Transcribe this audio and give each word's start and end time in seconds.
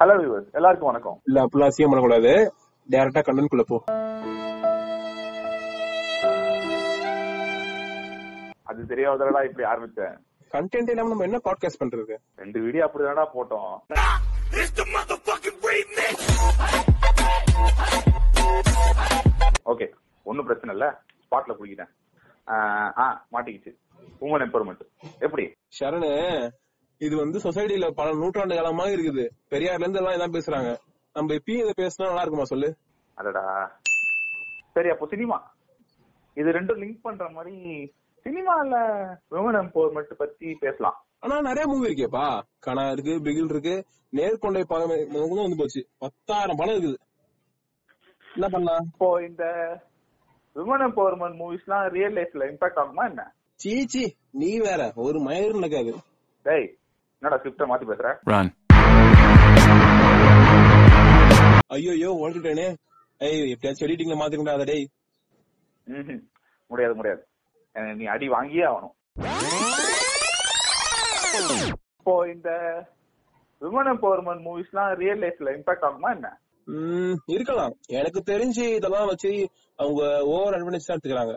Hello 0.00 0.14
viewers 0.18 0.50
எல்லாருக்கும் 0.52 0.88
வணக்கம். 0.88 1.20
இல்ல 1.24 1.44
அப்படிலாம் 1.44 1.70
அசியம் 1.70 1.90
பண்ணக்கூடாது. 1.92 2.32
டேரக்டா 2.90 3.20
கண்டென்ட் 3.28 3.50
குள்ள 3.52 3.62
போ. 3.66 3.76
அது 8.62 8.82
தெரியாதடா 8.90 9.40
இப்படி 9.48 9.68
ஆரம்பிச்சேன். 9.68 10.14
கண்டென்ட் 10.54 10.90
இல்லாம 10.92 11.08
நம்ம 11.08 11.22
என்ன 11.22 11.40
பாட்காஸ்ட் 11.44 11.80
பண்றது? 11.82 12.16
ரெண்டு 12.36 12.60
வீடியோ 12.60 12.84
அப்படிதான்டா 12.84 13.24
போட்டோம். 13.34 13.74
ஓகே 19.64 19.88
ஒன்னும் 20.24 20.46
பிரச்சனை 20.46 20.76
இல்ல. 20.76 21.00
ஸ்பாட்ல 21.24 21.56
குடிக்கிட்டேன் 21.60 21.92
ஆ 22.98 23.26
மாட்டிக்கிச்சு. 23.32 23.72
உமன் 24.20 24.44
எம்பவர்மெண்ட் 24.46 24.86
எப்படி? 25.18 25.44
சரணு 25.80 26.10
இது 27.06 27.14
வந்து 27.16 27.38
சொசைட்டில 27.38 27.86
பல 27.90 28.08
நூற்றாண்டு 28.20 28.54
காலமா 28.54 28.84
இருக்குது. 28.84 29.24
பெரியார்ல 29.50 29.84
இருந்து 29.84 30.00
எல்லாம் 30.00 30.16
இதான் 30.16 30.36
பேசுறாங்க. 30.36 30.70
நம்ம 31.12 31.34
இப்பயும் 31.34 31.62
இதை 31.64 31.72
பேசினா 31.80 32.06
நல்லா 32.06 32.20
இருக்குமா 32.20 32.44
சொல்லு? 32.44 32.68
அடடா. 33.14 33.44
சரி 34.74 34.88
அப்போ 34.94 35.06
சினிமா. 35.12 35.36
இது 36.34 36.50
ரெண்டும் 36.56 36.80
லிங்க் 36.82 37.04
பண்ற 37.06 37.28
மாதிரி 37.28 37.56
சினிமால 38.24 38.80
விமன் 39.30 39.58
எம்பவர்மெண்ட் 39.60 40.18
பத்தி 40.22 40.48
பேசலாம். 40.64 40.98
ஆனா 41.20 41.36
நிறைய 41.40 41.64
மூவி 41.70 41.86
இருக்கேப்பா. 41.88 42.26
கனா 42.66 42.92
இருக்கு 42.92 43.14
பிகில் 43.26 43.50
இருக்கு. 43.54 43.76
நேர்கொண்டை 44.18 44.62
முதல்ல 45.14 45.42
வந்து 45.42 45.60
போச்சு. 45.62 45.82
பத்தாயிரம் 45.98 46.56
படம் 46.56 46.74
இருக்குது. 46.74 46.98
என்ன 48.34 48.48
பண்ணலாம்? 48.48 48.84
இப்போ 48.92 49.08
இந்த 49.28 49.44
விமன் 50.56 50.84
எம்பவர்மெண்ட் 50.88 51.38
மூவிஸ்லாம் 51.42 51.88
ரியல் 51.96 52.16
லைஃப்ல 52.18 52.44
இம்பாக்ட் 52.50 52.80
ஆகுமா 52.82 53.04
என்ன? 53.08 53.24
சீச்சி 53.62 54.04
நீ 54.42 54.50
வேற. 54.58 54.82
ஒரு 55.06 55.18
மயிரும் 55.28 55.56
நடக்காது 55.58 55.94
டேய் 56.42 56.68
என்னடா 57.22 57.38
ஸ்கிரிப்ட 57.40 57.66
மாத்தி 57.70 57.86
பேசுற? 57.90 58.08
Run. 58.32 58.48
ஐயோ 61.74 62.10
ஓடிட்டேனே 62.24 62.66
ஐய் 63.20 63.40
எப்படியாச்சும் 63.52 63.86
எடிட்டிங்ல 63.86 64.16
மாத்திருந்தா 64.20 64.54
அதை 64.56 64.66
டேய். 64.70 64.86
முடியாது 66.70 66.94
முடியாது. 66.98 67.22
எனக்கு 67.76 67.98
நீ 68.00 68.06
அடி 68.14 68.26
வாங்கியே 68.34 68.64
ஆகணும். 68.70 68.94
இப்போ 71.98 72.14
இந்த 72.34 72.50
விமன் 73.62 73.90
எம்பவர்மெண்ட் 73.94 74.44
மூவிஸ்லாம் 74.48 74.92
ரியல் 75.02 75.22
லைஃப்ல 75.24 75.54
இம்பாக்ட் 75.58 75.86
ஆகுமா 75.88 76.10
என்ன? 76.16 76.28
ம், 76.66 77.16
இருக்கலாம். 77.34 77.74
எனக்கு 77.98 78.20
தெரிஞ்சு 78.32 78.64
இதெல்லாம் 78.78 79.10
வச்சு 79.12 79.32
அவங்க 79.78 80.02
ஓவர் 80.34 80.56
அட்வான்டேஜ் 80.56 80.90
எடுத்துக்கிறாங்க. 80.94 81.34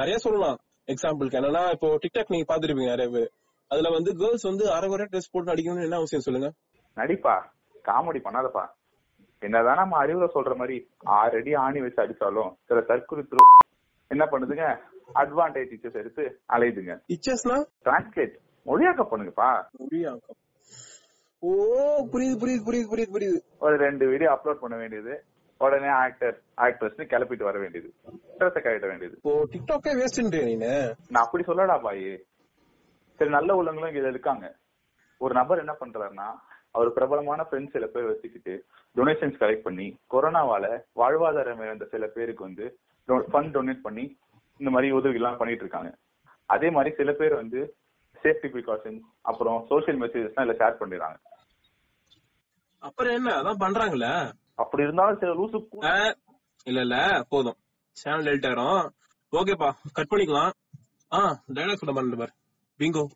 நிறைய 0.00 0.16
சொல்லலாம். 0.26 0.58
எக்ஸாம்பிளுக்கு 0.92 1.38
என்னன்னா 1.40 1.64
இப்போ 1.76 1.88
டிக்டாக் 2.04 2.34
நீங்க 2.34 2.48
பாத்துருப்பீங்க 2.50 2.92
நிறைய 2.94 3.10
பேர். 3.16 3.30
அதுல 3.72 3.90
வந்து 3.96 4.10
கேர்ள்ஸ் 4.16 4.46
வந்து 4.50 4.64
அரைகுறை 4.76 5.04
ட்ரெஸ் 5.12 5.32
போட்டு 5.32 5.52
அடிக்கணும்னு 5.52 5.86
என்ன 5.88 6.00
அவசியம் 6.00 6.24
சொல்லுங்க? 6.26 6.48
நடிப்பா. 6.96 7.34
காமெடி 7.88 8.20
பண்ணாதப்பா. 8.26 8.64
என்னதான் 9.42 9.74
நம்ம 9.74 9.96
அறிவுரை 9.96 10.28
சொல்ற 10.34 10.52
மாதிரி 10.56 10.76
ஆறு 11.18 11.38
அடி 11.38 11.52
ஆணி 11.54 11.80
வச்சு 11.80 12.02
அடிச்சாலும் 12.02 12.50
சில 12.64 12.80
தற்குறித்து 12.80 13.38
என்ன 14.10 14.24
பண்ணுதுங்க? 14.32 14.66
அட்வான்டேஜ் 15.14 15.70
டீச்சர்ஸ் 15.70 16.00
எடுத்து 16.02 16.24
அலையுதுங்க. 16.52 16.94
இச்சஸ்னா 17.14 17.56
டிரான்ஸ்லேட் 17.86 18.34
மொழியாக்க 18.66 19.02
பண்ணுங்கப்பா. 19.12 19.50
முடியாக்கம் 19.82 20.38
ஓ 21.42 21.52
புரியுது 22.12 22.36
புரியுது 22.42 22.62
புரியுது 22.66 22.90
புரியுது 22.92 23.14
புரியுது. 23.14 23.38
ஒரு 23.58 23.76
ரெண்டு 23.76 24.04
வீடியோ 24.06 24.30
அப்லோட் 24.34 24.62
பண்ண 24.64 24.76
வேண்டியது. 24.76 25.14
உடனே 25.60 25.88
ஆக்டர் 26.04 26.36
ஆக்ட்ரஸ் 26.56 27.00
கிளப்பிட்டு 27.12 27.48
வர 27.48 27.58
வேண்டியது. 27.58 27.88
கழிட்ட 28.40 28.86
வேண்டியது. 28.90 29.16
இப்போ 29.16 29.32
டிக்டாக்கே 29.52 29.92
வேஸ்ட்ன்றே 30.00 30.42
நீனு? 30.50 30.70
நான் 31.08 31.24
அப்படி 31.24 31.44
சொல்லடா 31.46 31.76
பாய் 31.82 32.06
சரி 33.22 33.34
நல்ல 33.34 33.54
உள்ளவங்களும் 33.58 33.90
இங்க 33.90 34.08
இருக்காங்க. 34.08 34.46
ஒரு 35.20 35.32
நபர் 35.34 35.60
என்ன 35.62 35.74
பண்றாருன்னா 35.80 36.28
அவர் 36.74 36.88
பிரபலமான 36.92 37.40
ஃப்ரெண்ட்ஸ் 37.48 37.74
சில 37.76 37.86
பேர் 37.86 38.08
வச்சுக்கிட்டு 38.10 38.54
டொனேஷன்ஸ் 38.96 39.38
கலெக்ட் 39.42 39.66
பண்ணி 39.66 39.86
கொரோனாவால 40.10 40.64
வாழ்வாதாரம் 41.00 41.62
இழந்த 41.64 41.86
சில 41.92 42.06
பேருக்கு 42.06 42.42
வந்து 42.48 42.64
ஃபண்ட் 43.28 43.54
டொனேட் 43.56 43.84
பண்ணி 43.86 44.04
இந்த 44.60 44.70
மாதிரி 44.70 44.88
உதவி 44.92 45.18
எல்லாம் 45.20 45.38
பண்ணிட்டு 45.40 45.64
இருக்காங்க. 45.64 45.90
அதே 46.48 46.70
மாதிரி 46.70 46.90
சில 46.96 47.12
பேர் 47.12 47.34
வந்து 47.34 47.60
சேஃப்டி 48.24 48.50
ப்ரிகாஷன்ஸ் 48.54 49.04
அப்புறம் 49.30 49.60
சோஷியல் 49.70 50.00
மெசேஜஸ் 50.02 50.42
எல்லாம் 50.44 50.60
ஷேர் 50.62 50.80
பண்ணிடுறாங்க. 50.82 51.18
அப்புறம் 52.82 53.14
என்ன? 53.14 53.30
அதான் 53.40 53.62
பண்றாங்கல்ல 53.64 54.10
அப்படி 54.62 54.86
இருந்தாலும் 54.88 55.20
சில 55.22 55.32
லூசு 55.40 55.58
இல்ல 56.66 56.80
இல்ல 56.80 56.96
போதும். 57.28 57.58
சேனல் 57.96 58.26
டெல்ட் 58.28 58.48
ஆயிரும் 58.50 58.82
ஓகேப்பா 59.32 59.70
கட் 59.96 60.12
பண்ணிக்கலாம். 60.12 60.52
ஆ 61.12 61.20
டைலாக் 61.56 61.80
சொல்ல 61.80 61.94
மாதிரி 61.96 62.22
பாரு 62.22 62.32
Bingo. 62.78 63.10